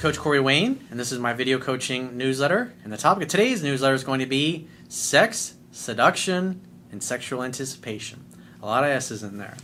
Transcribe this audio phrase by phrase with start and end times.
[0.00, 2.72] Coach Corey Wayne, and this is my video coaching newsletter.
[2.82, 8.24] And the topic of today's newsletter is going to be sex, seduction, and sexual anticipation.
[8.62, 9.58] A lot of S's in there.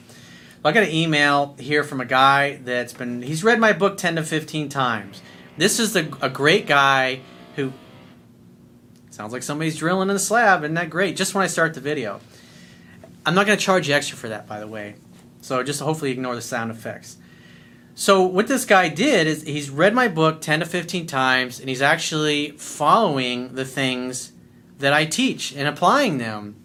[0.63, 4.17] I got an email here from a guy that's been, he's read my book 10
[4.17, 5.23] to 15 times.
[5.57, 7.21] This is a great guy
[7.55, 7.73] who
[9.09, 10.65] sounds like somebody's drilling in the slab.
[10.65, 11.17] Isn't that great?
[11.17, 12.21] Just when I start the video.
[13.25, 14.97] I'm not going to charge you extra for that, by the way.
[15.41, 17.17] So just hopefully ignore the sound effects.
[17.99, 21.71] So what this guy did is he's read my book 10 to 15 times and
[21.71, 24.33] he's actually following the things
[24.81, 26.57] that I teach and applying them.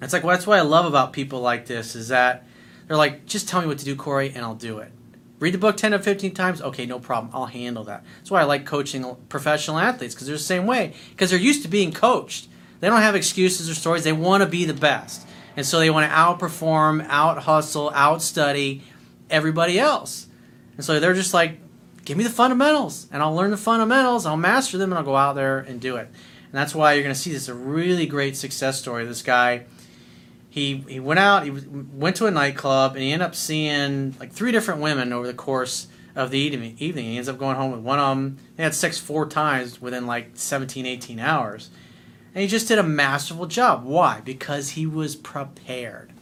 [0.00, 2.46] It's like well, that's what I love about people like this is that
[2.88, 4.92] they're like, just tell me what to do, Corey, and I'll do it.
[5.40, 6.62] Read the book 10 to 15 times.
[6.62, 7.30] Okay, no problem.
[7.34, 8.02] I'll handle that.
[8.16, 10.94] That's why I like coaching professional athletes because they're the same way.
[11.10, 12.48] Because they're used to being coached.
[12.80, 14.04] They don't have excuses or stories.
[14.04, 15.26] They want to be the best.
[15.54, 18.82] And so they want to outperform, out hustle, out study
[19.28, 20.25] everybody else.
[20.76, 21.58] And so they're just like,
[22.04, 25.16] give me the fundamentals and I'll learn the fundamentals, I'll master them, and I'll go
[25.16, 26.08] out there and do it.
[26.08, 29.04] And that's why you're going to see this a really great success story.
[29.04, 29.66] This guy,
[30.48, 34.32] he he went out, he went to a nightclub, and he ended up seeing like
[34.32, 36.76] three different women over the course of the evening.
[36.76, 38.38] He ends up going home with one of them.
[38.56, 41.68] He had sex four times within like 17, 18 hours,
[42.34, 43.84] and he just did a masterful job.
[43.84, 44.20] Why?
[44.20, 46.12] Because he was prepared.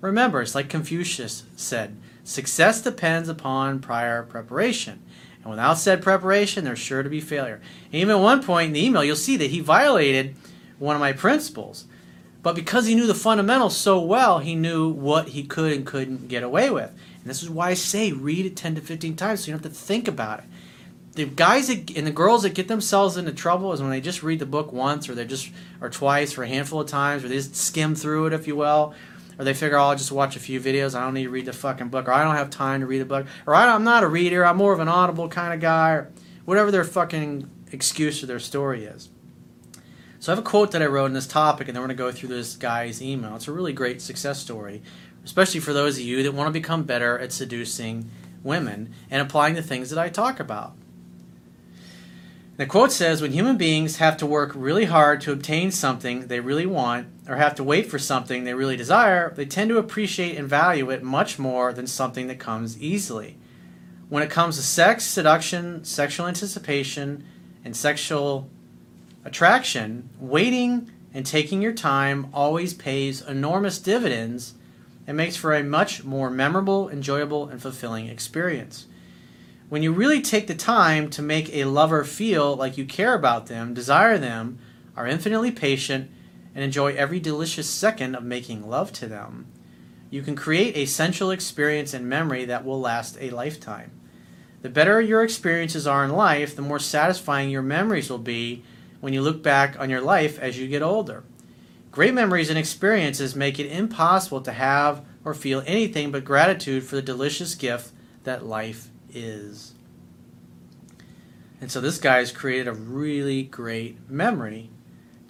[0.00, 5.02] Remember, it's like Confucius said Success depends upon prior preparation.
[5.42, 7.60] And without said preparation, there's sure to be failure.
[7.86, 10.36] And even at one point in the email, you'll see that he violated
[10.78, 11.86] one of my principles.
[12.42, 16.28] But because he knew the fundamentals so well, he knew what he could and couldn't
[16.28, 16.90] get away with.
[16.90, 19.62] And this is why I say read it 10 to 15 times so you don't
[19.62, 20.44] have to think about it.
[21.14, 24.22] The guys that, and the girls that get themselves into trouble is when they just
[24.22, 25.50] read the book once or they just
[25.80, 28.56] or twice for a handful of times or they just skim through it, if you
[28.56, 28.94] will,
[29.42, 30.94] or they figure, oh, I'll just watch a few videos.
[30.94, 33.00] I don't need to read the fucking book, or I don't have time to read
[33.00, 34.46] the book, or I'm not a reader.
[34.46, 36.12] I'm more of an audible kind of guy, or
[36.44, 39.10] whatever their fucking excuse or their story is.
[40.20, 41.96] So I have a quote that I wrote in this topic, and then we're going
[41.96, 43.34] to go through this guy's email.
[43.34, 44.80] It's a really great success story,
[45.24, 48.08] especially for those of you that want to become better at seducing
[48.44, 50.76] women and applying the things that I talk about.
[52.62, 56.38] The quote says When human beings have to work really hard to obtain something they
[56.38, 60.36] really want, or have to wait for something they really desire, they tend to appreciate
[60.36, 63.36] and value it much more than something that comes easily.
[64.08, 67.24] When it comes to sex, seduction, sexual anticipation,
[67.64, 68.48] and sexual
[69.24, 74.54] attraction, waiting and taking your time always pays enormous dividends
[75.08, 78.86] and makes for a much more memorable, enjoyable, and fulfilling experience.
[79.72, 83.46] When you really take the time to make a lover feel like you care about
[83.46, 84.58] them, desire them,
[84.94, 86.10] are infinitely patient,
[86.54, 89.46] and enjoy every delicious second of making love to them,
[90.10, 93.92] you can create a sensual experience and memory that will last a lifetime.
[94.60, 98.62] The better your experiences are in life, the more satisfying your memories will be
[99.00, 101.24] when you look back on your life as you get older.
[101.90, 106.96] Great memories and experiences make it impossible to have or feel anything but gratitude for
[106.96, 107.90] the delicious gift
[108.24, 109.74] that life is.
[111.60, 114.70] And so this guy has created a really great memory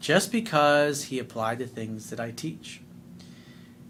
[0.00, 2.80] just because he applied the things that I teach.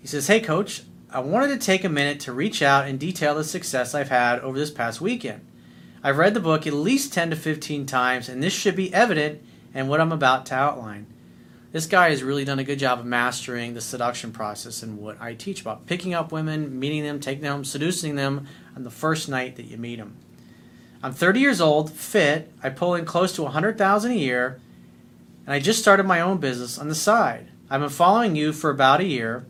[0.01, 3.35] He says, Hey, coach, I wanted to take a minute to reach out and detail
[3.35, 5.47] the success I've had over this past weekend.
[6.03, 9.41] I've read the book at least 10 to 15 times, and this should be evident
[9.73, 11.07] in what I'm about to outline.
[11.73, 15.19] This guy has really done a good job of mastering the seduction process and what
[15.19, 18.47] I teach about picking up women, meeting them, taking them, seducing them
[18.77, 20.19] on the first night that you meet them.
[21.03, 22.53] I'm 30 years old, fit.
[22.63, 24.61] I pull in close to 100,000 a year,
[25.47, 27.49] and I just started my own business on the side.
[27.71, 29.47] I've been following you for about a year,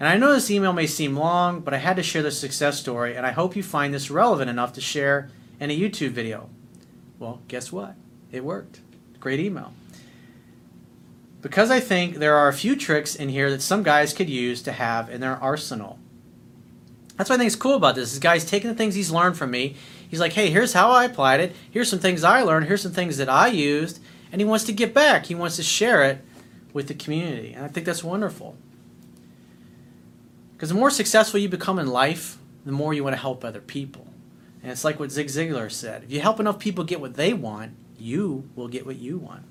[0.00, 2.80] and I know this email may seem long, but I had to share the success
[2.80, 5.30] story, and I hope you find this relevant enough to share
[5.60, 6.50] in a YouTube video.
[7.20, 7.94] Well, guess what?
[8.32, 8.80] It worked.
[9.20, 9.72] Great email.
[11.42, 14.62] Because I think there are a few tricks in here that some guys could use
[14.62, 15.98] to have in their arsenal.
[17.16, 18.10] That's what I think is cool about this.
[18.10, 19.76] This guy's taking the things he's learned from me.
[20.08, 21.54] He's like, hey, here's how I applied it.
[21.70, 22.66] Here's some things I learned.
[22.66, 23.98] Here's some things that I used.
[24.30, 25.26] And he wants to get back.
[25.26, 26.24] He wants to share it
[26.72, 27.52] with the community.
[27.52, 28.56] And I think that's wonderful.
[30.54, 33.60] Because the more successful you become in life, the more you want to help other
[33.60, 34.06] people.
[34.62, 37.32] And it's like what Zig Ziglar said if you help enough people get what they
[37.32, 39.42] want, you will get what you want.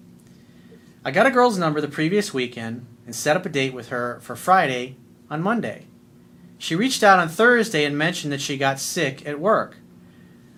[1.03, 4.19] I got a girl's number the previous weekend and set up a date with her
[4.21, 4.97] for Friday
[5.31, 5.87] on Monday.
[6.59, 9.77] She reached out on Thursday and mentioned that she got sick at work.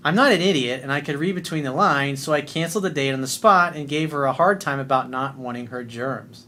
[0.04, 2.90] I'm not an idiot and I could read between the lines, so I canceled the
[2.90, 6.46] date on the spot and gave her a hard time about not wanting her germs.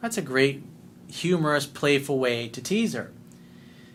[0.00, 0.62] That's a great,
[1.08, 3.10] humorous, playful way to tease her.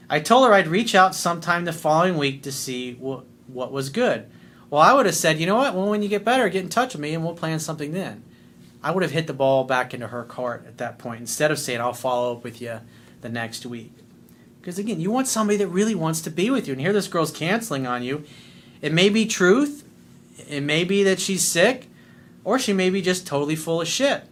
[0.09, 3.89] I told her I'd reach out sometime the following week to see what, what was
[3.89, 4.29] good.
[4.69, 5.73] Well, I would have said, you know what?
[5.73, 8.21] Well, when you get better, get in touch with me and we'll plan something then.
[8.85, 11.57] I would have hit the ball back into her cart at that point instead of
[11.57, 12.81] saying, I'll follow up with you
[13.21, 13.91] the next week.
[14.61, 16.73] Because again, you want somebody that really wants to be with you.
[16.73, 18.25] And here this girl's canceling on you.
[18.83, 19.83] It may be truth,
[20.47, 21.87] it may be that she's sick,
[22.43, 24.25] or she may be just totally full of shit.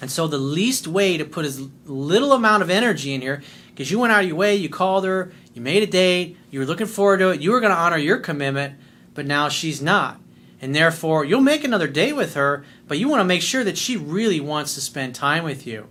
[0.00, 3.90] And so the least way to put as little amount of energy in here, because
[3.90, 6.66] you went out of your way, you called her, you made a date, you were
[6.66, 8.78] looking forward to it, you were going to honor your commitment,
[9.14, 10.20] but now she's not.
[10.64, 13.76] And therefore, you'll make another date with her, but you want to make sure that
[13.76, 15.88] she really wants to spend time with you.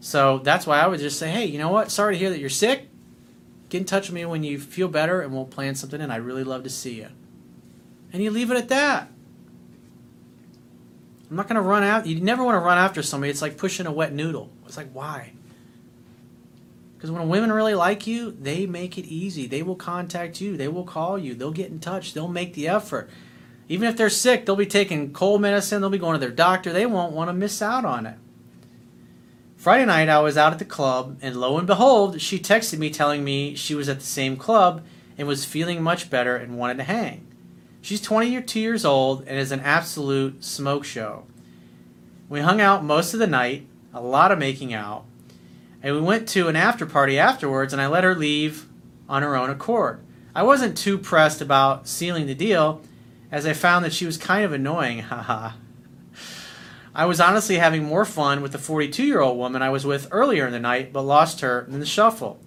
[0.00, 1.92] So that's why I would just say, hey, you know what?
[1.92, 2.88] Sorry to hear that you're sick.
[3.68, 6.22] Get in touch with me when you feel better and we'll plan something and I'd
[6.22, 7.06] really love to see you.
[8.12, 9.12] And you leave it at that.
[11.30, 12.04] I'm not going to run out.
[12.04, 13.30] You never want to run after somebody.
[13.30, 14.50] It's like pushing a wet noodle.
[14.66, 15.34] It's like, why?
[16.96, 19.46] Because when women really like you, they make it easy.
[19.46, 20.56] They will contact you.
[20.56, 21.36] They will call you.
[21.36, 22.12] They'll get in touch.
[22.12, 23.08] They'll make the effort.
[23.68, 25.80] Even if they're sick, they'll be taking cold medicine.
[25.80, 26.72] They'll be going to their doctor.
[26.72, 28.18] They won't want to miss out on it.
[29.56, 32.90] Friday night, I was out at the club, and lo and behold, she texted me
[32.90, 34.84] telling me she was at the same club
[35.18, 37.26] and was feeling much better and wanted to hang.
[37.80, 41.24] She's 22 years old and is an absolute smoke show.
[42.28, 45.04] We hung out most of the night, a lot of making out,
[45.82, 48.66] and we went to an after party afterwards, and I let her leave
[49.08, 50.00] on her own accord.
[50.34, 52.82] I wasn't too pressed about sealing the deal,
[53.30, 55.52] as I found that she was kind of annoying, haha.
[56.94, 60.08] I was honestly having more fun with the 42 year old woman I was with
[60.10, 62.40] earlier in the night, but lost her in the shuffle.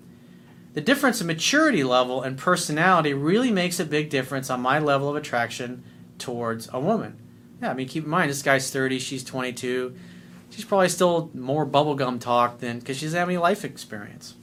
[0.73, 5.09] The difference in maturity level and personality really makes a big difference on my level
[5.09, 5.83] of attraction
[6.17, 7.17] towards a woman.
[7.61, 9.95] Yeah, I mean, keep in mind, this guy's 30, she's 22.
[10.49, 14.35] She's probably still more bubblegum talk than because she's having life experience.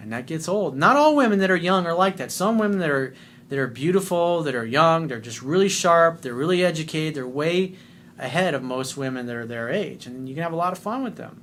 [0.00, 0.76] And that gets old.
[0.76, 2.30] Not all women that are young are like that.
[2.30, 3.14] Some women that are
[3.48, 7.76] that are beautiful, that are young, they're just really sharp, they're really educated, they're way
[8.18, 10.06] ahead of most women that are their age.
[10.06, 11.42] And you can have a lot of fun with them.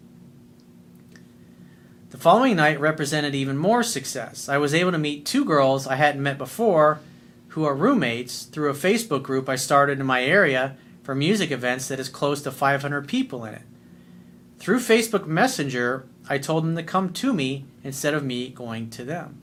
[2.09, 4.49] The following night represented even more success.
[4.49, 6.99] I was able to meet two girls I hadn't met before
[7.49, 11.87] who are roommates through a Facebook group I started in my area for music events
[11.87, 13.63] that has close to 500 people in it.
[14.59, 19.03] Through Facebook Messenger, I told them to come to me instead of me going to
[19.03, 19.41] them.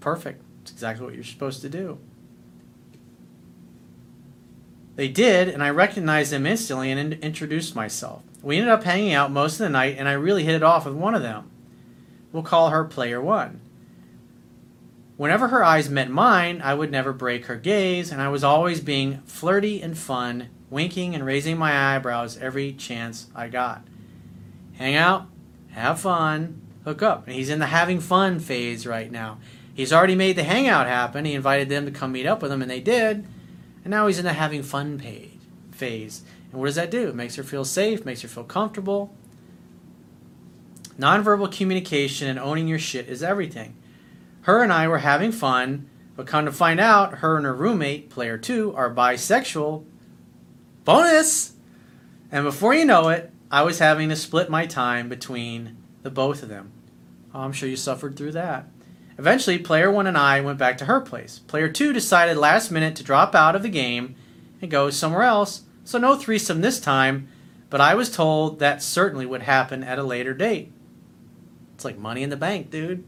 [0.00, 0.42] Perfect.
[0.72, 1.98] Exactly what you're supposed to do.
[4.96, 8.22] They did, and I recognized them instantly and in- introduced myself.
[8.42, 10.84] We ended up hanging out most of the night, and I really hit it off
[10.84, 11.50] with one of them.
[12.32, 13.60] We'll call her Player One.
[15.16, 18.80] Whenever her eyes met mine, I would never break her gaze, and I was always
[18.80, 23.84] being flirty and fun, winking and raising my eyebrows every chance I got.
[24.74, 25.26] Hang out,
[25.70, 27.26] have fun, hook up.
[27.26, 29.38] And he's in the having fun phase right now.
[29.74, 31.24] He's already made the hangout happen.
[31.24, 33.26] He invited them to come meet up with him, and they did.
[33.84, 35.38] And now he's in the having fun page,
[35.70, 36.22] phase.
[36.50, 37.08] And what does that do?
[37.08, 39.14] It makes her feel safe, makes her feel comfortable.
[40.98, 43.74] Nonverbal communication and owning your shit is everything.
[44.42, 48.10] Her and I were having fun, but come to find out, her and her roommate,
[48.10, 49.84] player two, are bisexual.
[50.84, 51.54] Bonus!
[52.30, 56.42] And before you know it, I was having to split my time between the both
[56.42, 56.72] of them.
[57.34, 58.66] Oh, I'm sure you suffered through that.
[59.22, 61.38] Eventually, player one and I went back to her place.
[61.38, 64.16] Player two decided last minute to drop out of the game
[64.60, 67.28] and go somewhere else, so no threesome this time,
[67.70, 70.72] but I was told that certainly would happen at a later date.
[71.76, 73.04] It's like money in the bank, dude.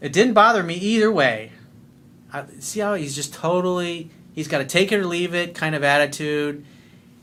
[0.00, 1.52] It didn't bother me either way.
[2.32, 5.76] I, see how he's just totally, he's got a take it or leave it kind
[5.76, 6.64] of attitude.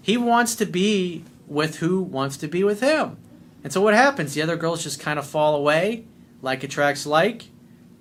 [0.01, 3.17] He wants to be with who wants to be with him.
[3.61, 4.35] And so what happens?
[4.35, 6.05] The other girls just kind of fall away
[6.41, 7.46] like attracts like.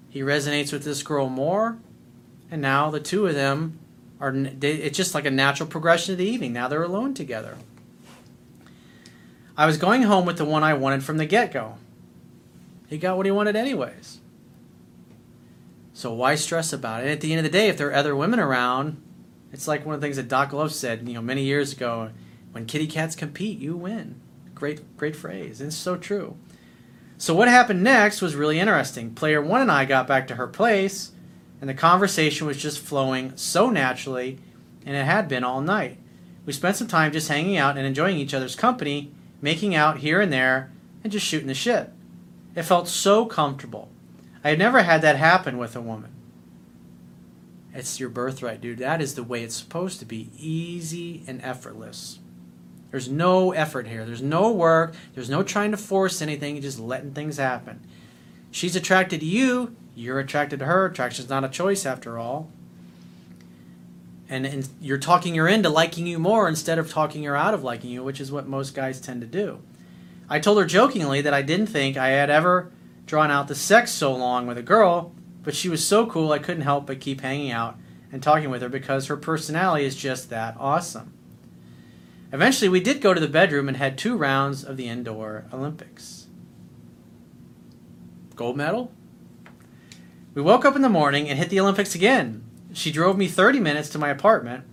[0.09, 1.78] He resonates with this girl more,
[2.50, 3.78] and now the two of them
[4.21, 4.33] are.
[4.35, 6.52] It's just like a natural progression of the evening.
[6.52, 7.57] Now they're alone together.
[9.57, 11.75] I was going home with the one I wanted from the get go.
[12.88, 14.21] He got what he wanted, anyways.
[15.92, 17.04] So why stress about it?
[17.04, 19.02] And at the end of the day, if there are other women around,
[19.52, 22.11] it's like one of the things that Doc Love said, you know, many years ago.
[22.52, 24.21] When kitty cats compete, you win.
[24.54, 25.61] Great, great phrase.
[25.61, 26.37] And it's so true.
[27.20, 29.12] So what happened next was really interesting.
[29.12, 31.10] Player one and I got back to her place,
[31.60, 34.38] and the conversation was just flowing so naturally,
[34.87, 35.98] and it had been all night.
[36.46, 40.20] We spent some time just hanging out and enjoying each other's company, making out here
[40.20, 40.70] and there,
[41.02, 41.90] and just shooting the shit.
[42.54, 43.90] It felt so comfortable.
[44.44, 46.12] I had never had that happen with a woman.
[47.75, 48.78] It's your birthright, dude.
[48.78, 52.20] That is the way it's supposed to be easy and effortless.
[52.90, 54.04] There's no effort here.
[54.04, 54.95] There's no work.
[55.14, 56.54] There's no trying to force anything.
[56.54, 57.80] You're just letting things happen.
[58.50, 59.76] She's attracted to you.
[59.95, 60.87] You're attracted to her.
[60.87, 62.50] Attraction's not a choice after all.
[64.28, 67.64] and, and you're talking her into liking you more instead of talking her out of
[67.64, 69.61] liking you, which is what most guys tend to do.
[70.28, 72.71] I told her jokingly that I didn't think I had ever
[73.07, 76.38] drawn out the sex so long with a girl, but she was so cool I
[76.38, 77.78] couldn't help but keep hanging out
[78.12, 81.14] and talking with her because her personality is just that awesome.
[82.32, 86.26] Eventually, we did go to the bedroom and had two rounds of the indoor Olympics.
[88.37, 88.92] Gold medal?
[90.35, 92.44] We woke up in the morning and hit the Olympics again.
[92.73, 94.64] She drove me 30 minutes to my apartment,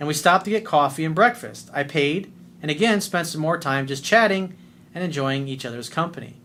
[0.00, 1.70] and we stopped to get coffee and breakfast.
[1.72, 2.32] I paid,
[2.62, 4.56] and again spent some more time just chatting
[4.94, 6.36] and enjoying each other's company.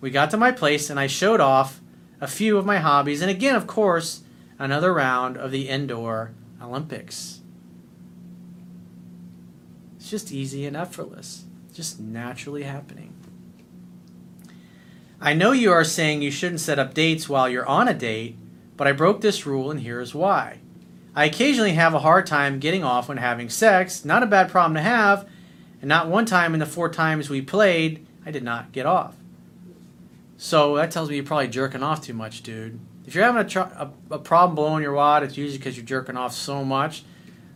[0.00, 1.80] We got to my place, and I showed off
[2.20, 4.22] a few of my hobbies, and again, of course,
[4.58, 7.40] another round of the indoor Olympics.
[10.08, 13.12] It's just easy and effortless, just naturally happening.
[15.20, 18.38] I know you are saying you shouldn't set up dates while you're on a date,
[18.78, 20.60] but I broke this rule and here's why.
[21.14, 24.76] I occasionally have a hard time getting off when having sex, not a bad problem
[24.76, 25.28] to have,
[25.82, 29.14] and not one time in the four times we played, I did not get off.
[30.38, 32.80] So that tells me you're probably jerking off too much, dude.
[33.06, 35.84] If you're having a, tr- a, a problem blowing your wad, it's usually because you're
[35.84, 37.02] jerking off so much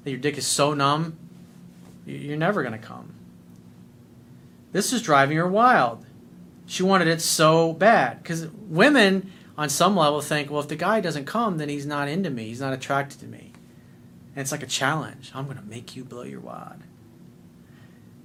[0.04, 1.16] that your dick is so numb,
[2.06, 3.14] you're never going to come.
[4.72, 6.04] This is driving her wild.
[6.66, 8.22] She wanted it so bad.
[8.22, 12.08] Because women, on some level, think, well, if the guy doesn't come, then he's not
[12.08, 12.44] into me.
[12.44, 13.52] He's not attracted to me.
[14.34, 15.30] And it's like a challenge.
[15.34, 16.82] I'm going to make you blow your wad.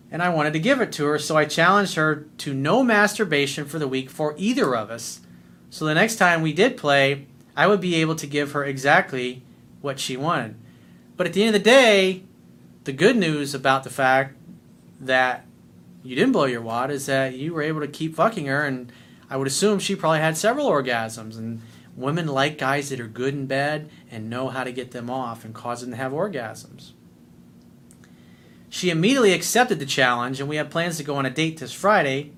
[0.09, 3.65] And I wanted to give it to her, so I challenged her to no masturbation
[3.65, 5.19] for the week for either of us
[5.69, 9.43] so the next time we did play, I would be able to give her exactly
[9.81, 10.55] what she wanted.
[11.15, 12.23] But at the end of the day,
[12.87, 14.35] the good news about the fact
[14.99, 15.45] that
[16.03, 18.91] you didn't blow your wad is that you were able to keep fucking her, and
[19.29, 21.37] I would assume she probably had several orgasms.
[21.37, 21.61] And
[21.95, 25.45] women like guys that are good in bed and know how to get them off
[25.45, 26.93] and cause them to have orgasms.
[28.69, 31.73] She immediately accepted the challenge, and we have plans to go on a date this
[31.73, 32.31] Friday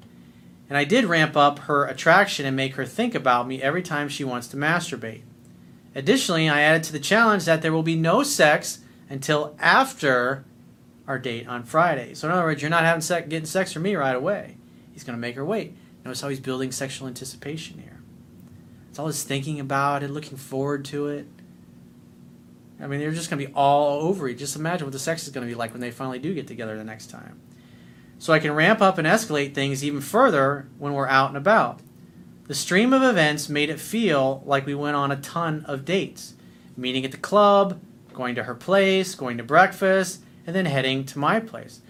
[0.70, 4.08] and I did ramp up her attraction and make her think about me every time
[4.08, 5.24] she wants to masturbate.
[5.96, 8.80] Additionally, I added to the challenge that there will be no sex
[9.10, 10.46] until after
[11.08, 12.14] our date on Friday.
[12.14, 14.58] So in other words, you're not having sex, getting sex from me right away.
[14.94, 15.76] He's going to make her wait.
[16.06, 18.02] Notice how he's building sexual anticipation here.
[18.90, 21.28] It's all his thinking about it, looking forward to it.
[22.82, 24.36] I mean, they're just going to be all over it.
[24.36, 26.48] Just imagine what the sex is going to be like when they finally do get
[26.48, 27.42] together the next time
[28.20, 31.80] so I can ramp up and escalate things even further when we're out and about.
[32.48, 36.34] The stream of events made it feel like we went on a ton of dates
[36.76, 37.80] meeting at the club,
[38.20, 41.82] going to her place, going to breakfast, and then heading to my place.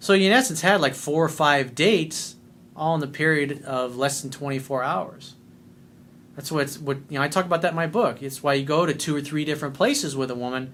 [0.00, 2.34] So you in essence had like four or five dates
[2.74, 5.36] all in the period of less than 24 hours.
[6.34, 8.20] That's what's what you know I talk about that in my book.
[8.20, 10.72] It's why you go to two or three different places with a woman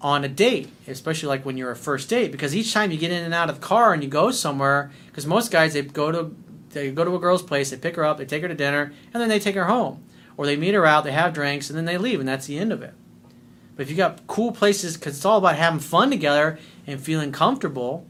[0.00, 3.12] on a date, especially like when you're a first date, because each time you get
[3.12, 6.10] in and out of the car and you go somewhere, because most guys they go
[6.10, 6.34] to
[6.70, 8.92] they go to a girl's place, they pick her up, they take her to dinner,
[9.12, 10.02] and then they take her home,
[10.36, 12.58] or they meet her out, they have drinks, and then they leave, and that's the
[12.58, 12.94] end of it.
[13.76, 17.32] But if you got cool places, because it's all about having fun together and feeling
[17.32, 18.06] comfortable,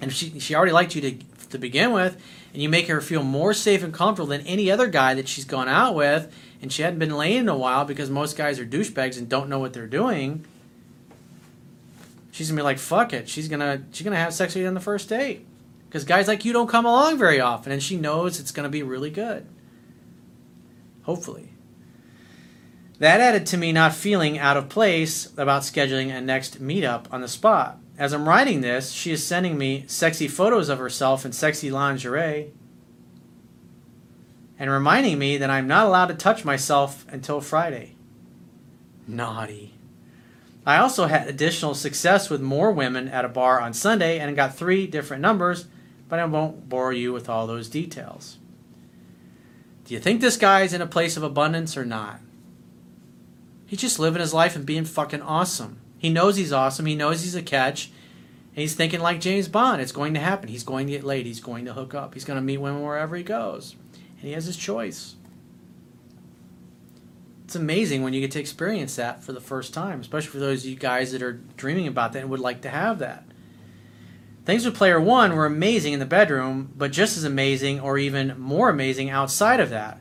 [0.00, 1.12] and she she already liked you to
[1.50, 2.20] to begin with,
[2.52, 5.44] and you make her feel more safe and comfortable than any other guy that she's
[5.44, 8.66] gone out with, and she hadn't been laying in a while because most guys are
[8.66, 10.44] douchebags and don't know what they're doing
[12.34, 13.28] she's gonna be like, fuck it.
[13.28, 15.46] She's gonna she's gonna have sex with you on the first date.
[15.88, 18.82] Because guys like you don't come along very often, and she knows it's gonna be
[18.82, 19.46] really good.
[21.04, 21.53] Hopefully.
[22.98, 27.20] That added to me not feeling out of place about scheduling a next meetup on
[27.20, 27.78] the spot.
[27.98, 32.52] As I'm writing this, she is sending me sexy photos of herself in sexy lingerie
[34.58, 37.96] and reminding me that I'm not allowed to touch myself until Friday.
[39.06, 39.74] Naughty.
[40.66, 44.56] I also had additional success with more women at a bar on Sunday and got
[44.56, 45.66] three different numbers,
[46.08, 48.38] but I won't bore you with all those details.
[49.84, 52.20] Do you think this guy's in a place of abundance or not?
[53.74, 55.78] He's just living his life and being fucking awesome.
[55.98, 56.86] He knows he's awesome.
[56.86, 57.86] He knows he's a catch.
[57.86, 59.82] And he's thinking like James Bond.
[59.82, 60.48] It's going to happen.
[60.48, 61.26] He's going to get laid.
[61.26, 62.14] He's going to hook up.
[62.14, 63.74] He's going to meet women wherever he goes.
[63.92, 65.16] And he has his choice
[67.54, 70.64] it's amazing when you get to experience that for the first time, especially for those
[70.64, 73.24] of you guys that are dreaming about that and would like to have that.
[74.46, 78.38] Things with player one were amazing in the bedroom, but just as amazing or even
[78.40, 80.00] more amazing outside of that.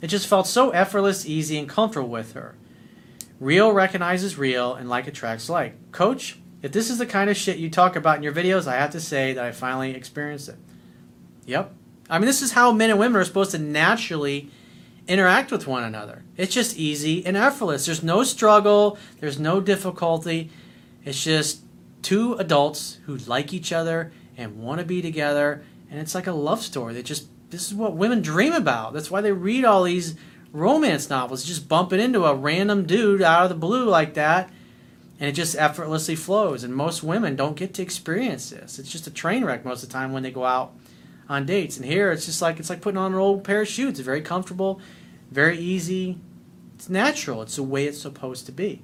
[0.00, 2.54] It just felt so effortless, easy, and comfortable with her.
[3.40, 5.92] Real recognizes real, and like attracts like.
[5.92, 8.76] Coach, if this is the kind of shit you talk about in your videos, I
[8.76, 10.56] have to say that I finally experienced it.
[11.46, 11.74] Yep.
[12.08, 14.50] I mean, this is how men and women are supposed to naturally
[15.06, 16.22] interact with one another.
[16.36, 17.86] It's just easy and effortless.
[17.86, 20.50] There's no struggle, there's no difficulty.
[21.04, 21.60] It's just
[22.02, 26.32] two adults who like each other and want to be together and it's like a
[26.32, 26.92] love story.
[26.92, 28.94] They just this is what women dream about.
[28.94, 30.16] That's why they read all these
[30.54, 34.48] romance novels, just bumping into a random dude out of the blue like that
[35.18, 38.78] and it just effortlessly flows and most women don't get to experience this.
[38.78, 40.72] It's just a train wreck most of the time when they go out
[41.28, 41.76] on dates.
[41.76, 43.90] And here it's just like it's like putting on an old pair of shoes.
[43.90, 44.80] It's very comfortable,
[45.30, 46.18] very easy.
[46.76, 47.42] It's natural.
[47.42, 48.80] It's the way it's supposed to be.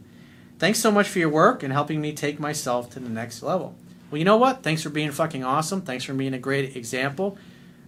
[0.58, 3.76] Thanks so much for your work and helping me take myself to the next level.
[4.10, 4.64] Well, you know what?
[4.64, 5.82] Thanks for being fucking awesome.
[5.82, 7.38] Thanks for being a great example.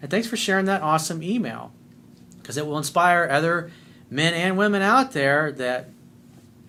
[0.00, 1.72] And thanks for sharing that awesome email.
[2.42, 3.70] Because it will inspire other
[4.10, 5.88] men and women out there that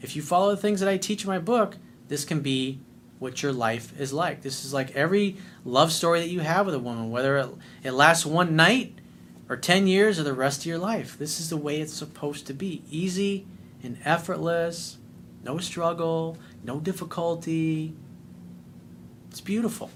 [0.02, 1.78] if you follow the things that I teach in my book,
[2.08, 2.80] this can be
[3.20, 4.42] what your life is like.
[4.42, 7.50] This is like every love story that you have with a woman, whether it,
[7.84, 9.00] it lasts one night
[9.50, 11.18] or 10 years or the rest of your life.
[11.18, 13.46] This is the way it's supposed to be easy
[13.82, 14.98] and effortless,
[15.44, 17.94] no struggle, no difficulty.
[19.30, 19.90] It's beautiful.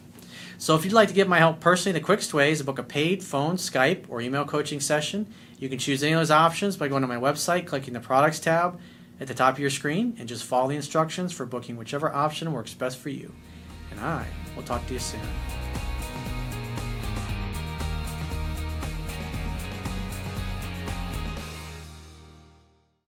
[0.57, 2.79] So, if you'd like to get my help personally, the quickest way is to book
[2.79, 5.27] a paid phone, Skype, or email coaching session.
[5.57, 8.39] You can choose any of those options by going to my website, clicking the products
[8.39, 8.79] tab
[9.19, 12.53] at the top of your screen, and just follow the instructions for booking whichever option
[12.53, 13.33] works best for you.
[13.89, 15.19] And I will talk to you soon.